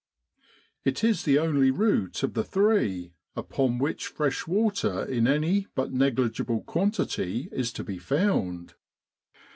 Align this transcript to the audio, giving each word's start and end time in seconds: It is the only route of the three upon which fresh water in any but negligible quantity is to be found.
It 0.83 1.03
is 1.03 1.25
the 1.25 1.37
only 1.37 1.69
route 1.69 2.23
of 2.23 2.33
the 2.33 2.43
three 2.43 3.13
upon 3.35 3.77
which 3.77 4.07
fresh 4.07 4.47
water 4.47 5.03
in 5.05 5.27
any 5.27 5.67
but 5.75 5.93
negligible 5.93 6.61
quantity 6.63 7.49
is 7.51 7.71
to 7.73 7.83
be 7.83 7.99
found. 7.99 8.73